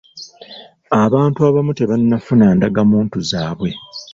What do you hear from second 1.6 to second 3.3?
tebannafuna ndagamuntu